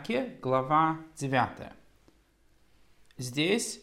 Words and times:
Исааке, 0.00 0.36
глава 0.40 0.98
9. 1.16 1.72
Здесь 3.18 3.82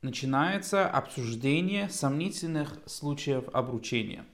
начинается 0.00 0.88
обсуждение 0.88 1.88
сомнительных 1.90 2.78
случаев 2.86 3.44
обручения. 3.52 4.24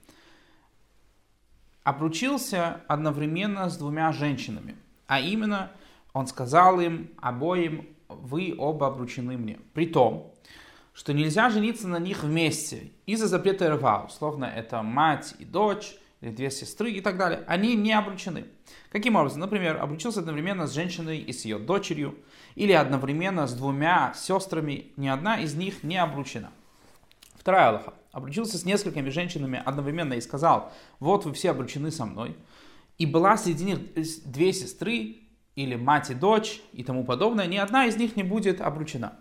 Обручился 1.83 2.81
одновременно 2.87 3.69
с 3.69 3.77
двумя 3.77 4.11
женщинами, 4.11 4.77
а 5.07 5.19
именно 5.19 5.71
он 6.13 6.27
сказал 6.27 6.79
им 6.79 7.11
обоим, 7.17 7.89
вы 8.07 8.55
оба 8.57 8.87
обручены 8.87 9.37
мне. 9.37 9.59
При 9.73 9.87
том, 9.87 10.33
что 10.93 11.13
нельзя 11.13 11.49
жениться 11.49 11.87
на 11.87 11.99
них 11.99 12.23
вместе 12.23 12.91
из-за 13.05 13.27
запрета 13.27 13.69
РВА. 13.75 14.05
Условно, 14.07 14.45
это 14.45 14.81
мать 14.83 15.35
и 15.39 15.45
дочь, 15.45 15.97
или 16.21 16.31
две 16.31 16.51
сестры 16.51 16.91
и 16.91 17.01
так 17.01 17.17
далее. 17.17 17.43
Они 17.47 17.75
не 17.75 17.93
обручены. 17.93 18.45
Каким 18.91 19.15
образом? 19.15 19.39
Например, 19.39 19.77
обручился 19.81 20.19
одновременно 20.19 20.67
с 20.67 20.73
женщиной 20.73 21.19
и 21.19 21.31
с 21.31 21.45
ее 21.45 21.59
дочерью, 21.59 22.17
или 22.55 22.73
одновременно 22.73 23.47
с 23.47 23.53
двумя 23.53 24.13
сестрами, 24.15 24.91
ни 24.97 25.07
одна 25.07 25.39
из 25.39 25.55
них 25.55 25.83
не 25.83 25.97
обручена. 25.97 26.51
Вторая 27.35 27.69
Аллаха. 27.69 27.93
Обручился 28.11 28.57
с 28.57 28.65
несколькими 28.65 29.09
женщинами 29.09 29.61
одновременно 29.63 30.13
и 30.13 30.21
сказал, 30.21 30.73
вот 30.99 31.25
вы 31.25 31.33
все 31.33 31.51
обручены 31.51 31.91
со 31.91 32.05
мной. 32.05 32.35
И 32.97 33.05
была 33.05 33.37
среди 33.37 33.65
них 33.65 33.79
две 34.25 34.51
сестры, 34.51 35.17
или 35.55 35.75
мать 35.75 36.09
и 36.09 36.15
дочь, 36.15 36.61
и 36.73 36.83
тому 36.83 37.03
подобное, 37.03 37.45
ни 37.45 37.57
одна 37.57 37.85
из 37.85 37.97
них 37.97 38.15
не 38.15 38.23
будет 38.23 38.61
обручена. 38.61 39.13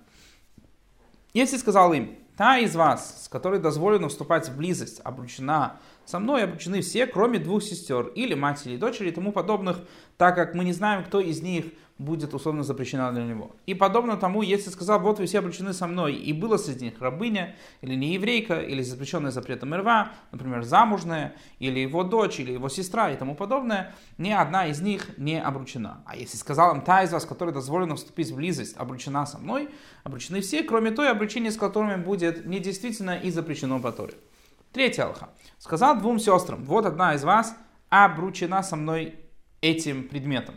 Если 1.34 1.56
сказал 1.58 1.92
им, 1.92 2.16
та 2.38 2.58
из 2.58 2.76
вас, 2.76 3.24
с 3.24 3.28
которой 3.28 3.58
дозволено 3.58 4.08
вступать 4.08 4.48
в 4.48 4.56
близость, 4.56 5.00
обручена 5.02 5.80
со 6.06 6.20
мной, 6.20 6.44
обручены 6.44 6.82
все, 6.82 7.08
кроме 7.08 7.40
двух 7.40 7.64
сестер, 7.64 8.06
или 8.14 8.34
матери, 8.34 8.76
дочери, 8.76 9.08
и 9.08 9.10
тому 9.10 9.32
подобных, 9.32 9.80
так 10.16 10.36
как 10.36 10.54
мы 10.54 10.62
не 10.62 10.72
знаем, 10.72 11.02
кто 11.02 11.18
из 11.18 11.42
них 11.42 11.64
будет 11.98 12.32
условно 12.32 12.62
запрещена 12.62 13.12
для 13.12 13.24
него. 13.24 13.56
И 13.66 13.74
подобно 13.74 14.16
тому, 14.16 14.42
если 14.42 14.70
сказал, 14.70 15.00
вот 15.00 15.18
вы 15.18 15.26
все 15.26 15.40
обручены 15.40 15.72
со 15.72 15.86
мной, 15.86 16.14
и 16.14 16.32
было 16.32 16.56
среди 16.56 16.86
них 16.86 17.00
рабыня, 17.00 17.56
или 17.80 17.94
не 17.94 18.14
еврейка, 18.14 18.60
или 18.60 18.82
запрещенная 18.82 19.32
запретом 19.32 19.74
рва, 19.74 20.12
например, 20.30 20.62
замужная, 20.62 21.34
или 21.58 21.80
его 21.80 22.04
дочь, 22.04 22.38
или 22.38 22.52
его 22.52 22.68
сестра, 22.68 23.10
и 23.10 23.16
тому 23.16 23.34
подобное, 23.34 23.94
ни 24.16 24.30
одна 24.30 24.68
из 24.68 24.80
них 24.80 25.18
не 25.18 25.40
обручена. 25.40 26.02
А 26.06 26.16
если 26.16 26.36
сказал 26.36 26.74
им, 26.74 26.82
та 26.82 27.02
из 27.02 27.12
вас, 27.12 27.26
которой 27.26 27.52
дозволено 27.52 27.96
вступить 27.96 28.30
в 28.30 28.36
близость, 28.36 28.76
обручена 28.76 29.26
со 29.26 29.38
мной, 29.38 29.68
обручены 30.04 30.40
все, 30.40 30.62
кроме 30.62 30.92
той 30.92 31.10
обручения, 31.10 31.50
с 31.50 31.56
которыми 31.56 32.02
будет 32.02 32.46
недействительно 32.46 33.18
и 33.18 33.30
запрещено 33.30 33.80
по 33.80 33.90
Торе. 33.90 34.14
Третья 34.72 35.04
алха. 35.04 35.30
Сказал 35.58 35.98
двум 35.98 36.20
сестрам, 36.20 36.62
вот 36.64 36.86
одна 36.86 37.14
из 37.14 37.24
вас 37.24 37.56
обручена 37.88 38.62
со 38.62 38.76
мной 38.76 39.18
этим 39.60 40.08
предметом 40.08 40.54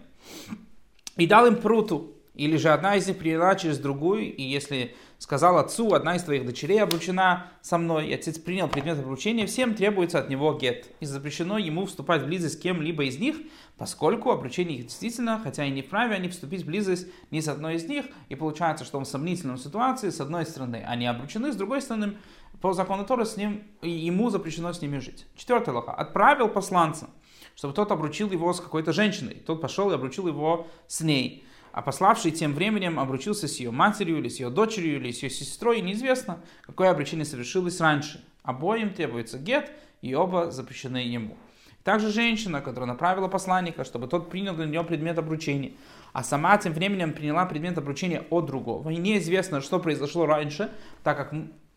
и 1.18 1.28
дал 1.28 1.46
им 1.46 1.56
пруту. 1.58 2.16
Или 2.34 2.56
же 2.56 2.70
одна 2.70 2.96
из 2.96 3.08
них 3.08 3.18
приняла 3.18 3.56
через 3.56 3.78
другую, 3.78 4.34
и 4.34 4.42
если 4.42 4.96
сказал 5.18 5.58
отцу, 5.58 5.94
одна 5.94 6.16
из 6.16 6.24
твоих 6.24 6.46
дочерей 6.46 6.82
обручена 6.82 7.52
со 7.62 7.78
мной, 7.78 8.08
и 8.08 8.14
отец 8.14 8.40
принял 8.40 8.70
предмет 8.70 8.98
обручения, 8.98 9.46
всем 9.46 9.76
требуется 9.76 10.18
от 10.18 10.30
него 10.30 10.54
гет. 10.54 10.88
И 11.02 11.06
запрещено 11.06 11.58
ему 11.58 11.86
вступать 11.86 12.24
в 12.24 12.26
близость 12.26 12.56
с 12.56 12.62
кем-либо 12.62 13.04
из 13.04 13.20
них, 13.20 13.36
поскольку 13.78 14.32
обручение 14.32 14.80
их 14.80 14.86
действительно, 14.86 15.40
хотя 15.44 15.66
и 15.66 15.72
не 15.72 15.82
вправе, 15.82 16.16
они 16.16 16.30
вступить 16.30 16.64
в 16.64 16.66
близость 16.66 17.08
ни 17.32 17.42
с 17.42 17.50
одной 17.50 17.76
из 17.76 17.86
них, 17.86 18.06
и 18.30 18.36
получается, 18.36 18.86
что 18.86 18.98
он 18.98 19.04
в 19.04 19.10
сомнительной 19.10 19.58
ситуации, 19.58 20.10
с 20.10 20.22
одной 20.22 20.46
стороны, 20.46 20.84
они 20.88 21.06
обручены, 21.06 21.52
с 21.52 21.56
другой 21.58 21.82
стороны, 21.82 22.18
по 22.62 22.74
закону 22.74 23.06
Тора 23.06 23.26
с 23.26 23.38
ним, 23.38 23.64
ему 23.82 24.30
запрещено 24.30 24.72
с 24.72 24.82
ними 24.82 25.00
жить. 25.00 25.28
Четвертое 25.36 25.72
лоха. 25.72 25.92
Отправил 25.94 26.48
посланца 26.48 27.10
чтобы 27.56 27.74
тот 27.74 27.92
обручил 27.92 28.32
его 28.32 28.54
с 28.54 28.60
какой-то 28.60 28.94
женщиной. 28.94 29.36
Тот 29.46 29.62
пошел 29.62 29.92
и 29.92 29.96
обручил 29.96 30.28
его 30.28 30.68
с 30.88 31.02
ней. 31.02 31.46
А 31.72 31.82
пославший 31.82 32.32
тем 32.32 32.54
временем 32.54 33.00
обручился 33.00 33.48
с 33.48 33.58
ее 33.60 33.72
матерью, 33.72 34.20
или 34.20 34.28
с 34.28 34.40
ее 34.40 34.50
дочерью, 34.50 34.98
или 34.98 35.12
с 35.12 35.24
ее 35.24 35.30
сестрой, 35.30 35.82
неизвестно, 35.82 36.40
какое 36.64 36.92
обручение 36.92 37.26
совершилось 37.26 37.80
раньше. 37.80 38.24
Обоим 38.44 38.94
требуется 38.94 39.38
гет, 39.38 39.72
и 40.02 40.14
оба 40.14 40.52
запрещены 40.52 40.98
ему. 40.98 41.38
Также 41.84 42.12
женщина, 42.12 42.62
которая 42.62 42.88
направила 42.88 43.28
посланника, 43.28 43.84
чтобы 43.84 44.08
тот 44.08 44.30
принял 44.30 44.54
для 44.54 44.66
нее 44.66 44.84
предмет 44.84 45.18
обручения, 45.18 45.72
а 46.14 46.24
сама 46.24 46.58
тем 46.58 46.74
временем 46.74 47.14
приняла 47.14 47.46
предмет 47.46 47.78
обручения 47.78 48.24
от 48.30 48.46
другого. 48.46 48.90
И 48.90 48.98
неизвестно, 48.98 49.62
что 49.62 49.80
произошло 49.80 50.26
раньше, 50.26 50.70
так 51.04 51.18
как 51.18 51.34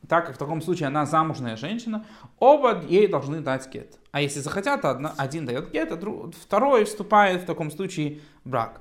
так 0.07 0.27
как 0.27 0.35
в 0.35 0.39
таком 0.39 0.61
случае 0.61 0.89
она 0.89 1.07
замужная 1.07 1.57
женщина, 1.57 2.05
оба 2.39 2.83
ей 2.87 3.07
должны 3.07 3.41
дать 3.41 3.73
гет. 3.73 3.99
А 4.15 4.21
если 4.21 4.39
захотят, 4.39 4.85
одна, 4.85 5.13
один 5.17 5.45
дает 5.45 5.73
гет, 5.73 5.91
а 5.91 5.97
друг, 5.97 6.37
второй 6.37 6.85
вступает 6.85 7.43
в 7.43 7.47
таком 7.47 7.73
случае 7.73 8.21
брак. 8.45 8.81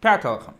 Пятый 0.00 0.26
алха. 0.32 0.54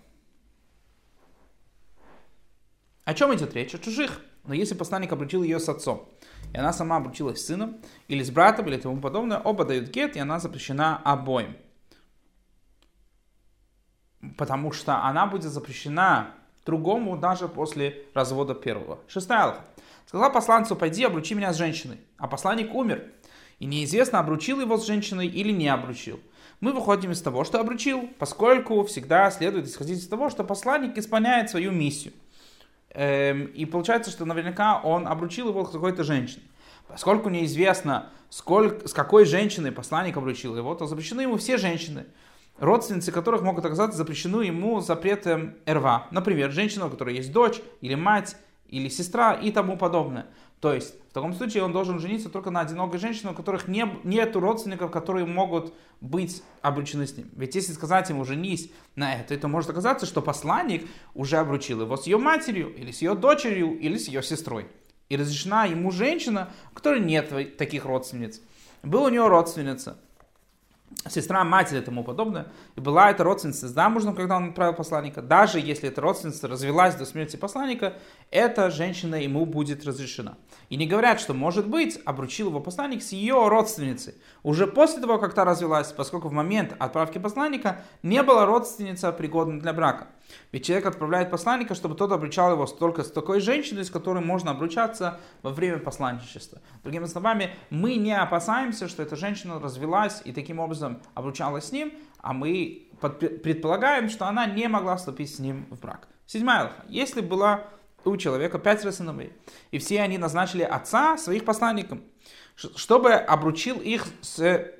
О 3.04 3.12
чем 3.12 3.34
идет 3.34 3.54
речь? 3.54 3.75
О 3.75 3.78
чужих. 3.80 4.20
Но 4.44 4.54
если 4.54 4.76
посланник 4.76 5.10
обручил 5.10 5.42
ее 5.42 5.59
с 5.59 5.69
отцом, 5.69 6.09
и 6.54 6.59
она 6.59 6.72
сама 6.72 6.98
обручилась 6.98 7.41
с 7.41 7.47
сыном, 7.47 7.80
или 8.06 8.22
с 8.22 8.30
братом, 8.30 8.69
или 8.69 8.76
тому 8.76 9.00
подобное, 9.00 9.41
оба 9.41 9.64
дают 9.64 9.88
гет, 9.88 10.14
и 10.14 10.20
она 10.20 10.38
запрещена 10.38 10.98
обоим. 10.98 11.56
Потому 14.38 14.70
что 14.70 15.03
она 15.03 15.26
будет 15.26 15.50
запрещена 15.50 16.36
другому 16.64 17.16
даже 17.16 17.48
после 17.48 18.04
развода 18.14 18.54
первого. 18.54 19.00
Шестая 19.09 19.41
алха. 19.47 19.64
Сказал 20.10 20.32
посланцу, 20.32 20.75
пойди 20.75 21.04
обручи 21.04 21.34
меня 21.34 21.53
с 21.53 21.56
женщиной. 21.56 21.98
А 22.19 22.26
посланник 22.26 22.75
умер. 22.75 23.04
И 23.60 23.65
неизвестно, 23.65 24.19
обручил 24.19 24.60
его 24.60 24.76
с 24.76 24.84
женщиной 24.84 25.28
или 25.28 25.53
не 25.53 25.69
обручил. 25.69 26.19
Мы 26.59 26.72
выходим 26.72 27.12
из 27.12 27.22
того, 27.22 27.44
что 27.44 27.60
обручил, 27.60 28.10
поскольку 28.19 28.82
всегда 28.87 29.31
следует 29.31 29.69
исходить 29.69 30.00
из 30.00 30.09
того, 30.09 30.28
что 30.28 30.43
посланник 30.43 30.98
исполняет 30.98 31.48
свою 31.48 31.71
миссию. 31.71 32.12
Эм, 32.88 33.44
и 33.54 33.65
получается, 33.66 34.10
что 34.10 34.25
наверняка 34.25 34.81
он 34.81 35.06
обручил 35.06 35.48
его 35.48 35.65
с 35.65 35.71
какой-то 35.71 36.03
женщиной. 36.03 36.50
Поскольку 36.88 37.28
неизвестно, 37.28 38.09
сколько, 38.31 38.88
с 38.88 38.92
какой 38.92 39.27
женщиной 39.27 39.71
посланник 39.71 40.16
обручил 40.16 40.56
его, 40.56 40.75
то 40.75 40.87
запрещены 40.87 41.21
ему 41.21 41.37
все 41.37 41.56
женщины 41.56 42.06
родственницы 42.59 43.10
которых 43.10 43.42
могут 43.42 43.65
оказаться 43.65 43.97
запрещены 43.97 44.42
ему 44.42 44.81
запретом 44.81 45.54
РВА. 45.66 46.09
Например, 46.10 46.50
женщина, 46.50 46.87
у 46.87 46.91
которой 46.91 47.16
есть 47.16 47.32
дочь, 47.32 47.62
или 47.81 47.94
мать, 47.94 48.37
или 48.70 48.88
сестра 48.88 49.34
и 49.34 49.50
тому 49.50 49.76
подобное. 49.76 50.26
То 50.60 50.75
есть, 50.75 50.94
в 51.10 51.14
таком 51.14 51.32
случае 51.32 51.64
он 51.64 51.72
должен 51.72 51.98
жениться 51.98 52.28
только 52.28 52.50
на 52.50 52.60
одинокой 52.60 53.00
женщине, 53.00 53.32
у 53.32 53.34
которых 53.34 53.66
не, 53.66 53.86
нет 54.04 54.36
родственников, 54.36 54.91
которые 54.91 55.25
могут 55.25 55.72
быть 56.00 56.42
обручены 56.60 57.06
с 57.06 57.16
ним. 57.16 57.30
Ведь 57.34 57.54
если 57.54 57.72
сказать 57.72 58.10
ему 58.10 58.25
«женись 58.25 58.70
на 58.94 59.14
это», 59.14 59.36
то 59.36 59.48
может 59.48 59.70
оказаться, 59.70 60.06
что 60.06 60.20
посланник 60.20 60.86
уже 61.14 61.38
обручил 61.38 61.80
его 61.80 61.97
с 61.97 62.06
ее 62.06 62.19
матерью, 62.19 62.75
или 62.75 62.92
с 62.92 63.00
ее 63.00 63.14
дочерью, 63.14 63.78
или 63.78 63.97
с 63.97 64.09
ее 64.09 64.22
сестрой. 64.22 64.69
И 65.09 65.16
разрешена 65.16 65.64
ему 65.64 65.91
женщина, 65.91 66.50
у 66.70 66.75
которой 66.75 67.00
нет 67.00 67.56
таких 67.56 67.86
родственниц. 67.86 68.41
Была 68.82 69.06
у 69.06 69.09
нее 69.09 69.26
родственница, 69.26 69.98
сестра, 71.10 71.44
матери 71.44 71.78
и 71.78 71.82
тому 71.82 72.04
подобное. 72.04 72.47
И 72.76 72.81
была 72.81 73.10
эта 73.10 73.25
родственница 73.25 73.69
замужем, 73.69 74.15
когда 74.15 74.37
он 74.37 74.50
отправил 74.50 74.75
посланника. 74.75 75.22
Даже 75.22 75.60
если 75.60 75.88
эта 75.88 76.00
родственница 76.00 76.48
развелась 76.48 76.94
до 76.94 77.04
смерти 77.04 77.37
посланника, 77.37 77.94
эта 78.31 78.71
женщина 78.71 79.16
ему 79.16 79.47
будет 79.47 79.84
разрешена. 79.84 80.37
И 80.69 80.76
не 80.76 80.87
говорят, 80.87 81.21
что, 81.21 81.34
может 81.34 81.69
быть, 81.69 81.98
обручил 82.04 82.48
его 82.48 82.60
посланник 82.60 83.03
с 83.03 83.12
ее 83.12 83.48
родственницей. 83.48 84.15
Уже 84.43 84.66
после 84.66 85.00
того, 85.00 85.19
как 85.19 85.34
та 85.34 85.44
развелась, 85.44 85.93
поскольку 85.93 86.28
в 86.28 86.32
момент 86.32 86.75
отправки 86.78 87.19
посланника 87.19 87.82
не 88.03 88.22
была 88.22 88.47
родственница 88.47 89.12
пригодна 89.12 89.60
для 89.60 89.72
брака. 89.72 90.09
Ведь 90.53 90.65
человек 90.65 90.86
отправляет 90.86 91.30
посланника, 91.30 91.74
чтобы 91.74 91.94
тот 91.94 92.12
обручал 92.12 92.53
его 92.53 92.66
только 92.66 93.03
с 93.03 93.10
такой 93.10 93.41
женщиной, 93.41 93.84
с 93.84 93.91
которой 93.91 94.22
можно 94.22 94.50
обручаться 94.50 95.21
во 95.42 95.50
время 95.50 95.78
посланничества. 95.78 96.60
Другими 96.82 97.06
словами, 97.06 97.54
мы 97.71 97.97
не 97.97 98.16
опасаемся, 98.16 98.88
что 98.88 99.03
эта 99.03 99.16
женщина 99.16 99.59
развелась 99.60 100.22
и 100.24 100.32
таким 100.32 100.59
образом 100.59 101.03
обручалась 101.15 101.66
с 101.66 101.72
ним, 101.72 101.92
а 102.18 102.32
мы 102.32 102.88
предполагаем, 103.00 104.09
что 104.09 104.27
она 104.27 104.47
не 104.47 104.68
могла 104.68 104.97
вступить 104.97 105.34
с 105.34 105.38
ним 105.38 105.66
в 105.71 105.80
брак. 105.80 106.09
Седьмая 106.27 106.62
алха. 106.65 106.84
Если 106.88 107.21
была 107.21 107.65
у 108.04 108.16
человека 108.16 108.59
пятеро 108.59 108.92
сыновей, 108.92 109.32
и 109.71 109.78
все 109.78 110.00
они 110.00 110.18
назначили 110.18 110.62
отца 110.62 111.18
своих 111.18 111.44
посланником, 111.44 112.03
чтобы 112.56 113.12
обручил 113.12 113.78
их 113.78 114.06
с 114.21 114.71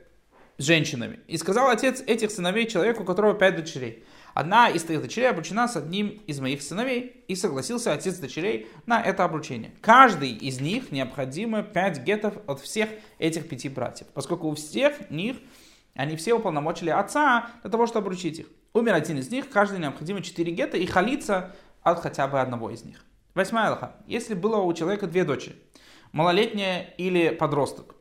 женщинами. 0.59 1.21
И 1.27 1.37
сказал 1.39 1.71
отец 1.71 2.03
этих 2.07 2.31
сыновей 2.31 2.67
человеку, 2.67 3.03
у 3.03 3.07
которого 3.07 3.35
пять 3.35 3.57
дочерей. 3.57 4.05
Одна 4.41 4.71
из 4.71 4.85
твоих 4.85 5.03
дочерей 5.03 5.29
обручена 5.29 5.69
с 5.69 5.77
одним 5.77 6.19
из 6.27 6.41
моих 6.41 6.63
сыновей, 6.63 7.27
и 7.29 7.35
согласился 7.35 7.93
отец 7.93 8.17
дочерей 8.17 8.69
на 8.87 8.99
это 8.99 9.23
обручение. 9.23 9.73
Каждый 9.83 10.31
из 10.31 10.63
них 10.63 10.93
необходимо 10.93 11.63
пять 11.63 12.03
гетов 12.05 12.33
от 12.47 12.59
всех 12.59 12.89
этих 13.19 13.51
пяти 13.51 13.69
братьев, 13.69 14.07
поскольку 14.15 14.49
у 14.49 14.55
всех 14.55 15.11
них 15.11 15.37
они 15.95 16.17
все 16.17 16.33
уполномочили 16.33 16.89
отца 16.89 17.51
для 17.61 17.71
того, 17.71 17.87
чтобы 17.87 18.07
обручить 18.07 18.39
их. 18.39 18.47
Умер 18.73 18.95
один 18.95 19.19
из 19.19 19.31
них, 19.31 19.51
каждый 19.51 19.79
необходимо 19.79 20.23
четыре 20.23 20.53
гета 20.53 20.79
и 20.79 20.87
халиться 20.87 21.55
от 21.83 22.01
хотя 22.01 22.27
бы 22.27 22.41
одного 22.41 22.71
из 22.71 22.83
них. 22.83 23.05
Восьмая 23.35 23.69
лоха. 23.69 23.97
Если 24.07 24.33
было 24.33 24.57
у 24.57 24.73
человека 24.73 25.07
две 25.07 25.25
дочери, 25.25 25.57
малолетняя 26.13 26.95
или 26.97 27.29
подросток, 27.29 27.95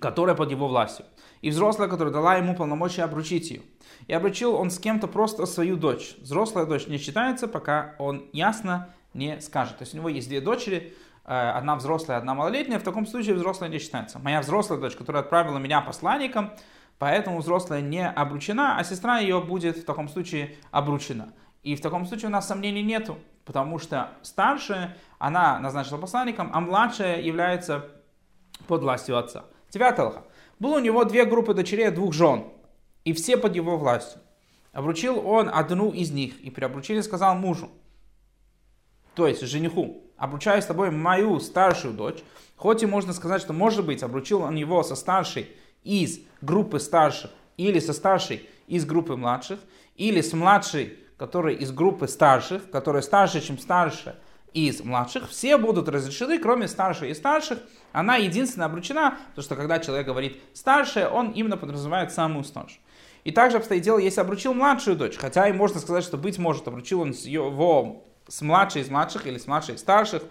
которая 0.00 0.34
под 0.36 0.50
его 0.50 0.68
властью, 0.68 1.06
и 1.40 1.50
взрослая, 1.50 1.88
которая 1.88 2.12
дала 2.12 2.36
ему 2.36 2.54
полномочия 2.54 3.02
обручить 3.02 3.50
ее. 3.50 3.62
И 4.06 4.12
обручил 4.12 4.54
он 4.54 4.70
с 4.70 4.78
кем-то 4.78 5.06
просто 5.06 5.46
свою 5.46 5.76
дочь. 5.76 6.16
Взрослая 6.18 6.66
дочь 6.66 6.86
не 6.86 6.98
считается, 6.98 7.48
пока 7.48 7.94
он 7.98 8.28
ясно 8.32 8.90
не 9.14 9.40
скажет. 9.40 9.78
То 9.78 9.82
есть 9.82 9.94
у 9.94 9.98
него 9.98 10.08
есть 10.08 10.28
две 10.28 10.40
дочери, 10.40 10.94
э, 11.24 11.32
одна 11.32 11.76
взрослая, 11.76 12.18
одна 12.18 12.34
малолетняя. 12.34 12.78
В 12.78 12.82
таком 12.82 13.06
случае 13.06 13.34
взрослая 13.34 13.68
не 13.68 13.78
считается. 13.78 14.18
Моя 14.18 14.40
взрослая 14.40 14.78
дочь, 14.78 14.96
которая 14.96 15.22
отправила 15.22 15.58
меня 15.58 15.80
посланником, 15.80 16.52
поэтому 16.98 17.38
взрослая 17.38 17.80
не 17.80 18.06
обручена, 18.06 18.78
а 18.78 18.84
сестра 18.84 19.18
ее 19.18 19.40
будет 19.40 19.78
в 19.78 19.84
таком 19.84 20.08
случае 20.08 20.56
обручена. 20.70 21.32
И 21.62 21.76
в 21.76 21.80
таком 21.80 22.04
случае 22.04 22.28
у 22.28 22.32
нас 22.32 22.46
сомнений 22.46 22.82
нету, 22.82 23.18
потому 23.46 23.78
что 23.78 24.10
старшая, 24.22 24.96
она 25.18 25.58
назначила 25.60 25.96
посланником, 25.96 26.50
а 26.52 26.60
младшая 26.60 27.22
является 27.22 27.86
под 28.66 28.82
властью 28.82 29.16
отца. 29.16 29.44
Девятый 29.74 30.04
лоха. 30.04 30.22
Было 30.60 30.76
у 30.76 30.78
него 30.78 31.04
две 31.04 31.24
группы 31.24 31.52
дочерей 31.52 31.90
двух 31.90 32.14
жен, 32.14 32.44
и 33.04 33.12
все 33.12 33.36
под 33.36 33.56
его 33.56 33.76
властью. 33.76 34.20
Обручил 34.72 35.18
он 35.26 35.50
одну 35.52 35.90
из 35.90 36.12
них, 36.12 36.40
и 36.40 36.48
при 36.48 36.64
обручении 36.64 37.00
сказал 37.00 37.34
мужу, 37.34 37.68
то 39.16 39.26
есть 39.26 39.42
жениху, 39.42 40.04
обручаю 40.16 40.62
с 40.62 40.66
тобой 40.66 40.92
мою 40.92 41.40
старшую 41.40 41.92
дочь, 41.92 42.22
хоть 42.54 42.84
и 42.84 42.86
можно 42.86 43.12
сказать, 43.12 43.42
что 43.42 43.52
может 43.52 43.84
быть 43.84 44.04
обручил 44.04 44.42
он 44.42 44.54
его 44.54 44.84
со 44.84 44.94
старшей 44.94 45.50
из 45.82 46.20
группы 46.40 46.78
старших, 46.78 47.32
или 47.56 47.80
со 47.80 47.92
старшей 47.92 48.48
из 48.68 48.86
группы 48.86 49.16
младших, 49.16 49.58
или 49.96 50.20
с 50.20 50.32
младшей, 50.34 50.98
которая 51.16 51.54
из 51.54 51.72
группы 51.72 52.06
старших, 52.06 52.70
которая 52.70 53.02
старше, 53.02 53.40
чем 53.40 53.58
старшая 53.58 54.14
из 54.54 54.82
младших, 54.82 55.28
все 55.28 55.58
будут 55.58 55.88
разрешены, 55.88 56.38
кроме 56.38 56.68
старшей 56.68 57.10
и 57.10 57.14
старших. 57.14 57.58
Она 57.92 58.16
единственная 58.16 58.68
обручена, 58.68 59.18
потому 59.30 59.44
что 59.44 59.56
когда 59.56 59.80
человек 59.80 60.06
говорит 60.06 60.40
старшая, 60.54 61.08
он 61.08 61.32
именно 61.32 61.56
подразумевает 61.56 62.12
самую 62.12 62.44
старшую. 62.44 62.80
И 63.24 63.32
также 63.32 63.56
обстоит 63.56 63.82
дело, 63.82 63.98
если 63.98 64.20
обручил 64.20 64.54
младшую 64.54 64.96
дочь, 64.96 65.16
хотя 65.16 65.48
и 65.48 65.52
можно 65.52 65.80
сказать, 65.80 66.04
что 66.04 66.16
быть 66.16 66.38
может, 66.38 66.68
обручил 66.68 67.00
он 67.00 67.10
его 67.10 68.04
с 68.28 68.40
младшей 68.42 68.82
из 68.82 68.88
младших 68.88 69.26
или 69.26 69.38
с 69.38 69.46
младшей 69.46 69.74
из 69.74 69.80
старших, 69.80 70.22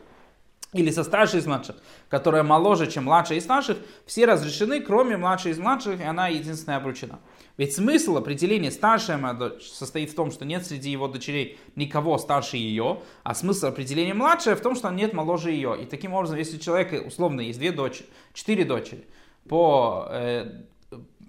или 0.73 0.91
со 0.91 1.03
старшей 1.03 1.39
из 1.39 1.45
младших, 1.45 1.75
которая 2.09 2.43
моложе, 2.43 2.87
чем 2.87 3.05
младшая 3.05 3.37
из 3.37 3.43
старших, 3.43 3.77
все 4.05 4.25
разрешены, 4.25 4.81
кроме 4.81 5.17
младшей 5.17 5.51
из 5.51 5.59
младших, 5.59 5.99
и 5.99 6.03
она 6.03 6.27
единственная 6.27 6.77
обручена. 6.77 7.19
Ведь 7.57 7.75
смысл 7.75 8.17
определения 8.17 8.71
старшая 8.71 9.17
моя 9.17 9.35
дочь 9.35 9.69
состоит 9.69 10.09
в 10.09 10.15
том, 10.15 10.31
что 10.31 10.43
нет 10.43 10.65
среди 10.65 10.89
его 10.89 11.07
дочерей 11.07 11.59
никого 11.75 12.17
старше 12.17 12.57
ее, 12.57 13.01
а 13.23 13.35
смысл 13.35 13.67
определения 13.67 14.15
младшая 14.15 14.55
в 14.55 14.61
том, 14.61 14.75
что 14.75 14.89
нет 14.89 15.13
моложе 15.13 15.51
ее. 15.51 15.77
И 15.81 15.85
таким 15.85 16.13
образом, 16.13 16.37
если 16.37 16.57
у 16.57 16.59
человека 16.59 16.95
условно 17.05 17.41
есть 17.41 17.59
две 17.59 17.71
дочери, 17.71 18.07
четыре 18.33 18.65
дочери, 18.65 19.05
по, 19.47 20.07
э, 20.09 20.63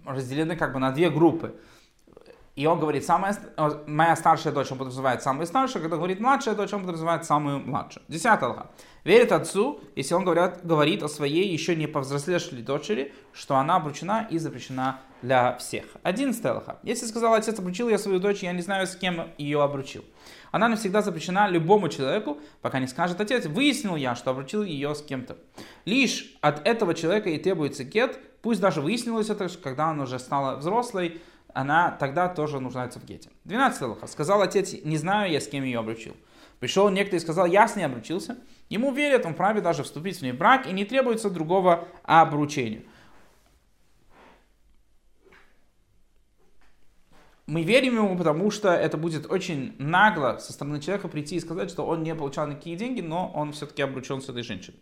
разделены 0.07 0.57
как 0.57 0.73
бы 0.73 0.79
на 0.79 0.93
две 0.93 1.11
группы, 1.11 1.55
и 2.57 2.67
он 2.67 2.79
говорит, 2.79 3.05
самая, 3.05 3.37
моя 3.87 4.15
старшая 4.15 4.53
дочь, 4.53 4.71
он 4.71 4.79
подразумевает 4.79 5.23
самую 5.23 5.47
старшую, 5.47 5.83
когда 5.83 5.97
говорит 5.97 6.21
младшая 6.21 6.55
дочь, 6.55 6.73
он 6.73 6.83
подразумевает 6.83 7.25
самую 7.25 7.59
младшую. 7.59 8.05
Десятый 8.07 8.49
лоха. 8.49 8.71
Верит 9.03 9.33
отцу, 9.33 9.81
если 9.97 10.15
он 10.15 10.25
говорят, 10.25 10.65
говорит 10.65 11.03
о 11.03 11.09
своей 11.09 11.53
еще 11.53 11.75
не 11.75 11.89
повзрослевшей 11.89 12.63
дочери, 12.63 13.13
что 13.33 13.57
она 13.57 13.77
обручена 13.77 14.29
и 14.31 14.39
запрещена 14.39 15.01
для 15.21 15.57
всех. 15.57 15.85
Одиннадцатый 16.05 16.53
лоха. 16.53 16.79
Если 16.85 17.07
сказал 17.07 17.35
отец, 17.35 17.59
обручил 17.59 17.89
я 17.89 17.99
свою 17.99 18.21
дочь, 18.21 18.45
я 18.45 18.53
не 18.53 18.63
знаю, 18.63 18.87
с 18.87 18.95
кем 18.95 19.31
ее 19.37 19.61
обручил. 19.61 20.05
Она 20.53 20.69
навсегда 20.69 21.03
запрещена 21.03 21.49
любому 21.49 21.89
человеку, 21.89 22.39
пока 22.63 22.79
не 22.79 22.87
скажет 22.87 23.21
отец, 23.21 23.47
выяснил 23.47 23.97
я, 23.97 24.15
что 24.15 24.31
обручил 24.31 24.63
ее 24.63 24.95
с 24.95 25.03
кем-то. 25.03 25.37
Лишь 25.85 26.37
от 26.41 26.65
этого 26.65 26.95
человека 26.95 27.31
и 27.31 27.39
требуется 27.39 27.83
гет, 27.83 28.21
пусть 28.43 28.61
даже 28.61 28.81
выяснилось 28.81 29.29
это, 29.29 29.49
когда 29.61 29.91
она 29.91 30.05
уже 30.05 30.21
стала 30.21 30.55
взрослой, 30.57 31.21
она 31.55 31.93
тогда 31.93 32.29
тоже 32.29 32.61
нуждается 32.61 32.99
в 32.99 33.05
гете. 33.05 33.31
12 33.45 33.83
лоха. 33.83 34.07
Сказал 34.07 34.43
отец, 34.43 34.75
не 34.85 34.97
знаю 34.97 35.31
я, 35.31 35.41
с 35.41 35.49
кем 35.49 35.65
ее 35.65 35.79
обручил. 35.79 36.17
Пришел 36.59 36.89
некто 36.89 37.17
и 37.17 37.21
сказал, 37.21 37.47
я 37.47 37.69
с 37.69 37.77
ней 37.77 37.85
обручился. 37.85 38.37
Ему 38.69 38.93
верят, 38.93 39.25
он 39.25 39.35
вправе 39.35 39.61
даже 39.61 39.85
вступить 39.85 40.19
в 40.19 40.23
ней 40.23 40.33
брак, 40.33 40.67
и 40.67 40.73
не 40.73 40.85
требуется 40.85 41.31
другого 41.31 41.87
обручения. 42.03 42.83
Мы 47.47 47.63
верим 47.63 47.97
ему, 47.97 48.17
потому 48.17 48.51
что 48.51 48.71
это 48.71 48.97
будет 48.97 49.31
очень 49.31 49.77
нагло 49.79 50.39
со 50.39 50.53
стороны 50.53 50.81
человека 50.81 51.09
прийти 51.09 51.37
и 51.37 51.41
сказать, 51.41 51.71
что 51.71 51.87
он 51.87 52.03
не 52.03 52.15
получал 52.15 52.49
никакие 52.49 52.75
деньги, 52.75 53.01
но 53.03 53.31
он 53.35 53.53
все-таки 53.53 53.83
обручен 53.83 54.23
с 54.23 54.29
этой 54.29 54.43
женщиной. 54.43 54.79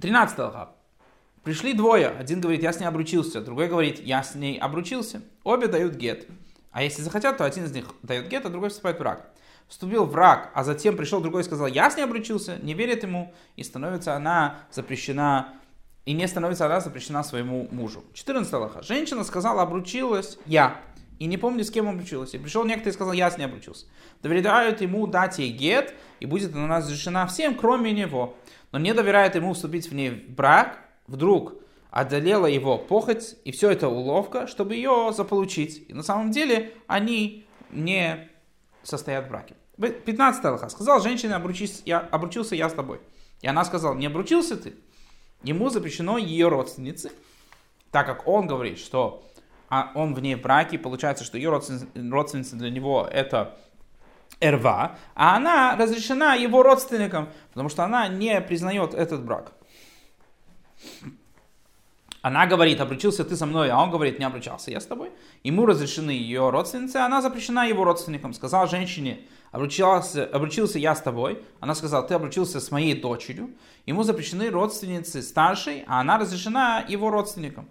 13 0.00 0.38
лоха. 0.38 0.74
Пришли 1.44 1.72
двое. 1.72 2.08
Один 2.08 2.40
говорит, 2.40 2.62
я 2.62 2.72
с 2.72 2.78
ней 2.78 2.86
обручился. 2.86 3.40
Другой 3.40 3.68
говорит, 3.68 4.00
я 4.00 4.22
с 4.22 4.34
ней 4.34 4.58
обручился. 4.58 5.22
Обе 5.42 5.66
дают 5.66 5.94
гет. 5.94 6.28
А 6.70 6.82
если 6.82 7.02
захотят, 7.02 7.36
то 7.36 7.44
один 7.44 7.64
из 7.64 7.72
них 7.72 7.86
дает 8.02 8.28
гет, 8.28 8.46
а 8.46 8.48
другой 8.48 8.70
вступает 8.70 8.96
в 8.96 9.00
брак. 9.00 9.28
Вступил 9.68 10.04
в 10.04 10.12
брак, 10.12 10.50
а 10.54 10.64
затем 10.64 10.96
пришел 10.96 11.20
другой 11.20 11.42
и 11.42 11.44
сказал, 11.44 11.66
я 11.66 11.90
с 11.90 11.96
ней 11.96 12.02
обручился, 12.02 12.58
не 12.62 12.74
верит 12.74 13.02
ему, 13.02 13.32
и 13.56 13.62
становится 13.62 14.14
она 14.14 14.60
запрещена, 14.70 15.54
и 16.04 16.12
не 16.12 16.26
становится 16.28 16.66
она 16.66 16.80
запрещена 16.80 17.22
своему 17.22 17.68
мужу. 17.70 18.04
14 18.12 18.52
Аллаха. 18.52 18.82
Женщина 18.82 19.24
сказала, 19.24 19.62
обручилась 19.62 20.38
я, 20.46 20.80
и 21.18 21.26
не 21.26 21.38
помню, 21.38 21.64
с 21.64 21.70
кем 21.70 21.88
обручилась. 21.88 22.34
И 22.34 22.38
пришел 22.38 22.64
некто 22.64 22.88
и 22.88 22.92
сказал, 22.92 23.12
я 23.12 23.30
с 23.30 23.38
ней 23.38 23.44
обручился. 23.44 23.86
Доверяют 24.22 24.80
ему 24.80 25.06
дать 25.06 25.38
ей 25.38 25.52
гет, 25.52 25.94
и 26.20 26.26
будет 26.26 26.54
она 26.54 26.78
разрешена 26.78 27.26
всем, 27.26 27.54
кроме 27.54 27.92
него. 27.92 28.36
Но 28.72 28.78
не 28.78 28.94
доверяет 28.94 29.34
ему 29.34 29.54
вступить 29.54 29.90
в 29.90 29.94
ней 29.94 30.10
в 30.10 30.34
брак, 30.34 30.78
вдруг 31.12 31.54
одолела 31.90 32.46
его 32.46 32.78
похоть, 32.78 33.36
и 33.44 33.52
все 33.52 33.70
это 33.70 33.88
уловка, 33.88 34.46
чтобы 34.46 34.74
ее 34.74 35.12
заполучить. 35.14 35.84
И 35.88 35.94
на 35.94 36.02
самом 36.02 36.30
деле 36.30 36.72
они 36.86 37.46
не 37.70 38.28
состоят 38.82 39.26
в 39.26 39.28
браке. 39.28 39.54
15 39.78 40.44
Аллаха. 40.44 40.68
Сказал 40.70 41.00
женщине, 41.00 41.34
обручись, 41.34 41.82
я, 41.84 41.98
обручился 41.98 42.54
я 42.54 42.68
с 42.68 42.72
тобой. 42.72 43.00
И 43.42 43.46
она 43.46 43.64
сказала, 43.64 43.94
не 43.94 44.06
обручился 44.06 44.56
ты? 44.56 44.74
Ему 45.42 45.68
запрещено 45.70 46.18
ее 46.18 46.48
родственницы, 46.48 47.12
так 47.90 48.06
как 48.06 48.26
он 48.26 48.46
говорит, 48.46 48.78
что 48.78 49.28
а 49.68 49.90
он 49.94 50.14
в 50.14 50.20
ней 50.20 50.34
в 50.34 50.42
браке, 50.42 50.78
получается, 50.78 51.24
что 51.24 51.36
ее 51.36 51.50
родственница 51.50 52.56
для 52.56 52.70
него 52.70 53.08
это 53.10 53.56
эрва, 54.40 54.96
а 55.14 55.36
она 55.36 55.76
разрешена 55.76 56.34
его 56.34 56.62
родственникам, 56.62 57.28
потому 57.50 57.68
что 57.68 57.84
она 57.84 58.06
не 58.08 58.40
признает 58.40 58.94
этот 58.94 59.24
брак. 59.24 59.52
Она 62.22 62.46
говорит, 62.46 62.80
обручился 62.80 63.24
ты 63.24 63.34
со 63.34 63.46
мной, 63.46 63.70
а 63.70 63.82
он 63.82 63.90
говорит, 63.90 64.20
не 64.20 64.24
обручался 64.24 64.70
я 64.70 64.80
с 64.80 64.86
тобой. 64.86 65.10
Ему 65.42 65.66
разрешены 65.66 66.12
ее 66.12 66.50
родственницы, 66.50 66.96
она 66.96 67.20
запрещена 67.20 67.66
его 67.66 67.82
родственникам. 67.82 68.32
Сказал 68.32 68.68
женщине, 68.68 69.22
обручился, 69.50 70.24
обручился 70.24 70.78
я 70.78 70.94
с 70.94 71.00
тобой. 71.00 71.42
Она 71.58 71.74
сказала, 71.74 72.06
ты 72.06 72.14
обручился 72.14 72.60
с 72.60 72.70
моей 72.70 72.94
дочерью. 72.94 73.50
Ему 73.86 74.04
запрещены 74.04 74.50
родственницы 74.50 75.20
старшей, 75.20 75.82
а 75.88 76.00
она 76.00 76.16
разрешена 76.16 76.84
его 76.86 77.10
родственникам. 77.10 77.68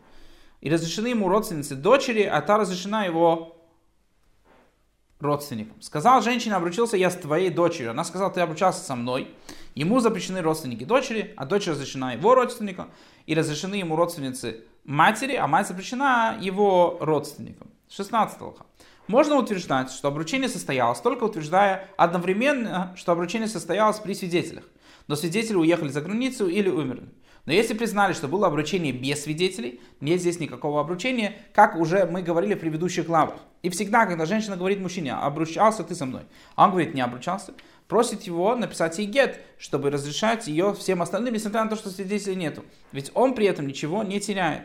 И 0.60 0.70
разрешены 0.70 1.08
ему 1.08 1.30
родственницы 1.30 1.76
дочери, 1.76 2.24
а 2.24 2.42
та 2.42 2.58
разрешена 2.58 3.06
его 3.06 3.61
родственникам. 5.22 5.82
Сказал 5.82 6.22
женщина, 6.22 6.58
обручился 6.58 6.98
я 6.98 7.10
с 7.10 7.16
твоей 7.16 7.50
дочерью. 7.50 7.92
Она 7.92 8.04
сказала, 8.04 8.32
ты 8.32 8.42
обручался 8.42 8.84
со 8.84 8.96
мной. 8.96 9.30
Ему 9.76 10.00
запрещены 10.00 10.42
родственники 10.42 10.84
дочери, 10.84 11.34
а 11.38 11.46
дочь 11.46 11.68
разрешена 11.68 12.14
его 12.14 12.36
родственникам. 12.36 12.92
И 13.26 13.36
разрешены 13.36 13.76
ему 13.76 13.96
родственницы 13.96 14.66
матери, 14.84 15.36
а 15.36 15.48
мать 15.48 15.68
запрещена 15.68 16.38
его 16.42 16.98
родственникам. 17.00 17.70
16 17.90 18.42
лоха. 18.42 18.66
Можно 19.08 19.38
утверждать, 19.38 19.92
что 19.92 20.08
обручение 20.08 20.48
состоялось, 20.48 21.00
только 21.00 21.26
утверждая 21.26 21.90
одновременно, 21.98 22.94
что 22.96 23.12
обручение 23.12 23.48
состоялось 23.48 24.00
при 24.00 24.14
свидетелях. 24.14 24.64
Но 25.08 25.16
свидетели 25.16 25.58
уехали 25.58 25.90
за 25.90 26.02
границу 26.02 26.48
или 26.48 26.70
умерли. 26.70 27.10
Но 27.46 27.54
если 27.54 27.74
признали, 27.74 28.14
что 28.14 28.28
было 28.28 28.48
обручение 28.48 28.94
без 28.94 29.24
свидетелей, 29.24 29.82
нет 30.00 30.20
здесь 30.20 30.40
никакого 30.40 30.80
обручения, 30.80 31.36
как 31.54 31.76
уже 31.76 32.06
мы 32.06 32.22
говорили 32.22 32.54
в 32.54 32.60
предыдущих 32.60 33.08
главах. 33.08 33.40
И 33.64 33.70
всегда, 33.70 34.06
когда 34.06 34.26
женщина 34.26 34.58
говорит 34.58 34.80
мужчине, 34.80 35.14
обручался 35.14 35.84
ты 35.84 35.96
со 35.96 36.06
мной, 36.06 36.24
а 36.56 36.66
он 36.66 36.72
говорит, 36.72 36.94
не 36.94 37.02
обручался, 37.02 37.54
просит 37.88 38.24
его 38.24 38.56
написать 38.56 38.98
ей 39.00 39.08
гет, 39.08 39.40
чтобы 39.58 39.90
разрешать 39.90 40.48
ее 40.48 40.74
всем 40.74 41.02
остальным, 41.02 41.34
несмотря 41.34 41.64
на 41.64 41.70
то, 41.70 41.76
что 41.76 41.90
свидетелей 41.90 42.36
нету. 42.36 42.64
Ведь 42.92 43.12
он 43.14 43.34
при 43.34 43.48
этом 43.48 43.68
ничего 43.68 44.04
не 44.04 44.20
теряет. 44.20 44.64